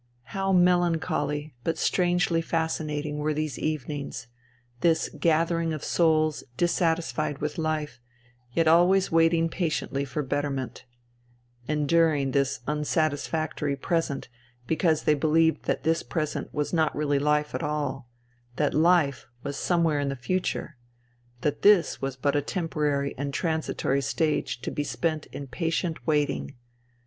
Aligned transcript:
How 0.33 0.51
melancholy, 0.51 1.53
but 1.63 1.77
strangely 1.77 2.41
fascinating, 2.41 3.19
were 3.19 3.35
these 3.35 3.59
evenings: 3.59 4.25
this 4.79 5.09
gathering 5.09 5.73
of 5.73 5.83
souls 5.83 6.43
dissatisfied 6.57 7.37
with 7.37 7.59
life, 7.59 7.99
yet 8.51 8.67
always 8.67 9.11
waiting 9.11 9.47
patiently 9.47 10.03
for 10.03 10.23
betterment; 10.23 10.85
enduring 11.67 12.31
this 12.31 12.61
unsatis 12.67 13.27
factory 13.27 13.75
present 13.75 14.27
because 14.65 15.03
they 15.03 15.13
believed 15.13 15.65
that 15.65 15.83
this 15.83 16.01
present 16.01 16.51
was 16.51 16.73
not 16.73 16.95
really 16.95 17.19
life 17.19 17.53
at 17.53 17.61
all: 17.61 18.09
that 18.55 18.73
lije 18.73 19.25
was 19.43 19.55
somewhere 19.55 19.99
in 19.99 20.09
the 20.09 20.15
future: 20.15 20.77
that 21.41 21.61
this 21.61 22.01
was 22.01 22.15
but 22.15 22.35
a 22.35 22.41
temporary 22.41 23.13
and 23.19 23.35
transitory 23.35 24.01
stage 24.01 24.61
to 24.61 24.71
be 24.71 24.83
spent 24.83 25.27
in 25.27 25.45
patient 25.45 26.07
waiting. 26.07 26.55